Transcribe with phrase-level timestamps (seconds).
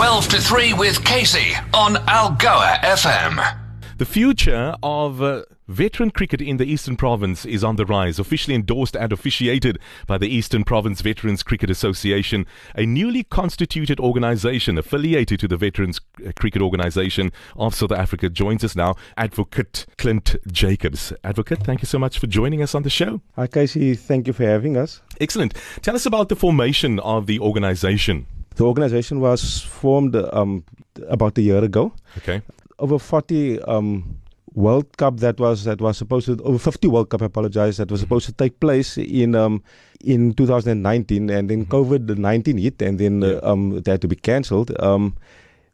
[0.00, 3.58] 12 to 3 with Kaycee on Algoa FM.
[3.98, 8.18] The future of uh, veteran cricket in the Eastern Province is on the rise.
[8.18, 14.78] Officially endorsed and officiated by the Eastern Province Veterans Cricket Association, a newly constituted organisation
[14.78, 18.94] affiliated to the Veterans uh, Cricket Organisation of South Africa, joins us now.
[19.18, 21.12] Advocate Clint Jacobs.
[21.24, 23.20] Advocate, thank you so much for joining us on the show.
[23.36, 23.98] Hi, Kaycee.
[23.98, 25.02] Thank you for having us.
[25.20, 25.52] Excellent.
[25.82, 28.24] Tell us about the formation of the organisation.
[28.60, 30.64] The organisation was formed um,
[31.08, 31.92] about a year ago.
[32.18, 32.42] Okay
[32.80, 34.16] over 40 um,
[34.54, 37.22] World Cup that was that was supposed to over 50 World Cup.
[37.22, 37.76] I apologize.
[37.76, 39.62] That was supposed to take place in um,
[40.02, 41.72] in 2019, and then mm-hmm.
[41.72, 43.34] COVID 19 hit, and then yeah.
[43.34, 44.72] uh, um, they had to be cancelled.
[44.80, 45.16] Um,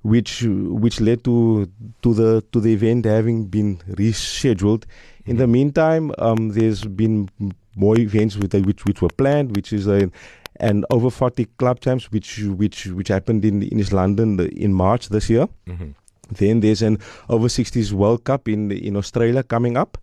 [0.02, 1.68] which which led to
[2.02, 4.84] to the to the event having been rescheduled.
[5.24, 5.38] In mm-hmm.
[5.38, 7.30] the meantime, um, there's been
[7.76, 10.10] more events with, which which were planned, which is a
[10.58, 15.08] and over 40 club champs, which which which happened in in East London in March
[15.08, 15.46] this year.
[15.66, 15.90] Mm-hmm.
[16.30, 19.98] Then there's an over 60s World Cup in in Australia coming up.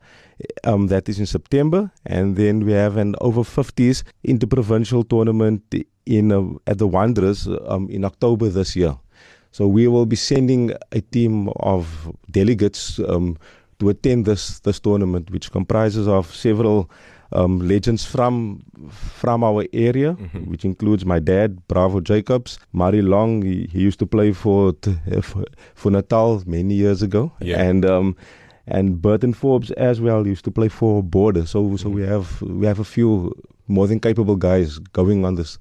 [0.63, 5.61] Um, that is in September, and then we have an over 50s interprovincial tournament
[6.05, 8.97] in uh, at the Wanderers um, in October this year.
[9.51, 13.37] So we will be sending a team of delegates um,
[13.79, 16.89] to attend this this tournament, which comprises of several
[17.33, 20.49] um, legends from from our area, mm-hmm.
[20.49, 23.41] which includes my dad, Bravo Jacobs, Murray Long.
[23.41, 24.73] He, he used to play for,
[25.21, 25.45] for,
[25.75, 27.61] for Natal many years ago, yeah.
[27.61, 28.15] and um,
[28.67, 31.45] and Burton Forbes as well used to play for Border.
[31.45, 31.95] So so mm-hmm.
[31.95, 33.33] we have we have a few
[33.67, 35.57] more than capable guys going on this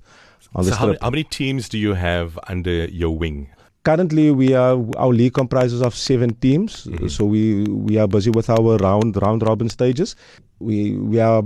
[0.54, 1.00] on this so trip.
[1.00, 3.48] How, how many teams do you have under your wing?
[3.84, 7.08] Currently we are our league comprises of seven teams mm-hmm.
[7.08, 10.16] so we we are busy with our round round robin stages
[10.58, 11.42] we we are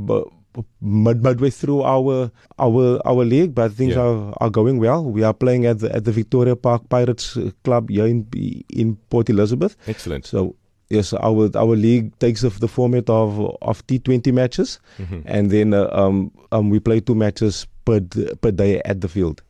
[0.80, 4.02] mid, midway through our our our league, but things yeah.
[4.02, 5.04] are, are going well.
[5.04, 8.26] We are playing at the at the Victoria Park Pirates Club here in
[8.70, 9.76] in Port Elizabeth.
[9.86, 10.26] Excellent.
[10.26, 10.56] So
[10.88, 15.20] yes, our our league takes the, the format of of T Twenty matches, mm-hmm.
[15.24, 18.00] and then uh, um, um we play two matches per
[18.40, 19.42] per day at the field.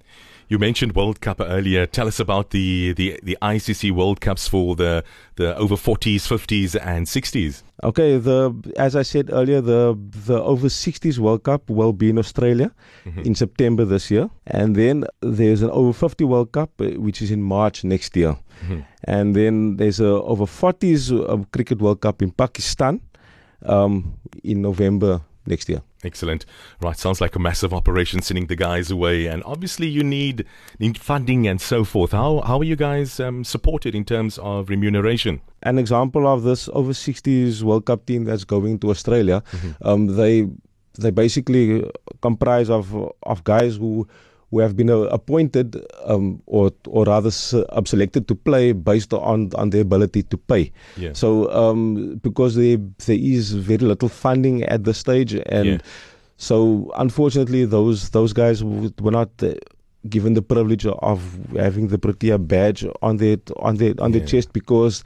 [0.48, 1.86] You mentioned World Cup earlier.
[1.86, 5.02] Tell us about the, the, the ICC World Cups for the,
[5.34, 7.64] the over 40s, 50s, and 60s.
[7.82, 12.18] Okay, the as I said earlier, the the over 60s World Cup will be in
[12.18, 12.72] Australia
[13.04, 13.20] mm-hmm.
[13.20, 17.30] in September this year, and then there's an over 50 World Cup uh, which is
[17.30, 18.80] in March next year, mm-hmm.
[19.04, 23.02] and then there's a over 40s uh, Cricket World Cup in Pakistan
[23.66, 25.82] um, in November next year.
[26.06, 26.46] Excellent.
[26.80, 30.44] Right, sounds like a massive operation sending the guys away, and obviously you need
[30.78, 32.12] need funding and so forth.
[32.12, 35.40] How how are you guys um, supported in terms of remuneration?
[35.64, 39.88] An example of this over 60s World Cup team that's going to Australia, mm-hmm.
[39.88, 40.46] um, they
[40.98, 41.84] they basically
[42.22, 42.94] comprise of
[43.24, 44.06] of guys who
[44.56, 49.50] who have been uh, appointed um, or or rather uh, selected to play based on
[49.54, 50.72] on their ability to pay.
[50.96, 51.12] Yeah.
[51.12, 55.78] So um, because there there is very little funding at this stage, and yeah.
[56.38, 59.30] so unfortunately those those guys were not.
[59.42, 59.54] Uh,
[60.08, 61.18] given the privilege of
[61.56, 64.24] having the Protea badge on their on their on yeah.
[64.24, 65.02] chest because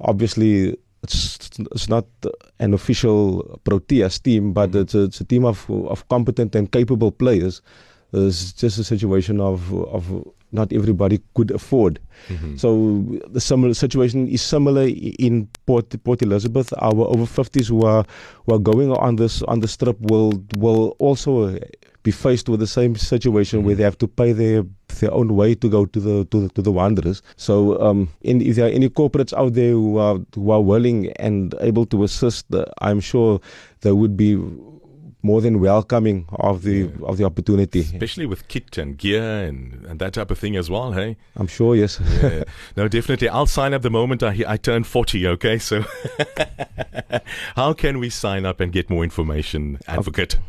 [0.00, 0.74] obviously
[1.04, 2.04] it's, it's not
[2.58, 4.80] an official Proteas team, but mm-hmm.
[4.80, 7.62] it's, a, it's a team of of competent and capable players
[8.14, 11.98] it's just a situation of of not everybody could afford.
[12.28, 12.56] Mm-hmm.
[12.56, 16.72] So the similar situation is similar in Port Port Elizabeth.
[16.78, 18.04] Our over fifties who are
[18.46, 21.58] who are going on this on the strip will will also
[22.04, 23.66] be faced with the same situation mm-hmm.
[23.66, 24.64] where they have to pay their
[25.00, 27.20] their own way to go to the to the, to the Wanderers.
[27.36, 31.10] So um, in, if there are any corporates out there who are who are willing
[31.12, 33.40] and able to assist, uh, I'm sure
[33.80, 34.36] they would be
[35.24, 37.06] more than welcoming of the yeah.
[37.06, 40.68] of the opportunity, especially with kit and gear and, and that type of thing as
[40.68, 40.92] well.
[40.92, 41.74] Hey, I'm sure.
[41.74, 41.98] Yes.
[42.22, 42.44] yeah.
[42.76, 43.28] No, definitely.
[43.28, 45.26] I'll sign up the moment I I turn 40.
[45.26, 45.84] Okay, so
[47.56, 50.34] how can we sign up and get more information, advocate?
[50.34, 50.44] Okay.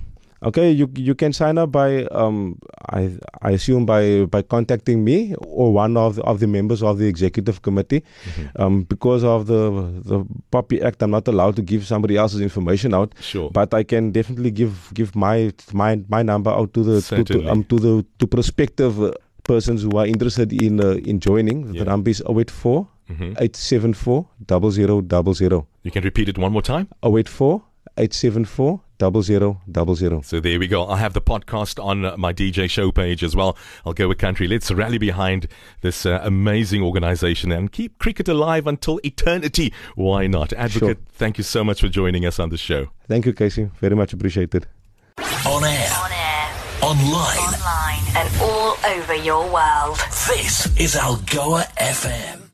[0.46, 5.34] Okay, you you can sign up by um, I I assume by by contacting me
[5.42, 8.03] or one of the, of the members of the executive committee.
[8.03, 8.62] Mm-hmm.
[8.62, 9.72] Um, because of the
[10.06, 13.16] the POPI Act, I'm not allowed to give somebody else's information out.
[13.22, 13.50] Sure.
[13.50, 17.50] But I can definitely give give my my my number out to the to, to,
[17.50, 21.74] um, to the to prospective persons who are interested in uh, in joining.
[21.74, 21.84] Yeah.
[21.84, 23.34] The number is 084 mm-hmm.
[23.41, 25.66] 874 0000.
[25.84, 26.88] You can repeat it one more time.
[27.02, 27.64] 084
[27.98, 30.22] 874 double zero double zero.
[30.22, 30.84] So there we go.
[30.86, 33.58] I'll have the podcast on my DJ show page as well.
[33.86, 34.47] I'll go with country.
[34.47, 35.47] Let's rally behind
[35.82, 39.74] this uh, amazing organization and keep cricket alive until eternity.
[39.96, 40.53] Why not?
[40.53, 41.06] Advocate, sure.
[41.14, 42.88] thank you so much for joining us on the show.
[43.08, 43.72] Thank you, Kaycee.
[43.80, 44.68] Very much appreciated.
[45.20, 45.90] On air.
[46.03, 46.52] On air.
[46.82, 49.98] online, Online and all over your world.
[50.28, 52.45] this is Algoa FM.